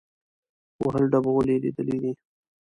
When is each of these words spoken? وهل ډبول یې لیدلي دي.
وهل 0.83 1.03
ډبول 1.11 1.47
یې 1.53 1.57
لیدلي 1.63 1.97
دي. 2.03 2.11